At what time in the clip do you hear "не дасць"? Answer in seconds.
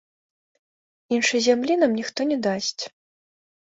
2.33-2.83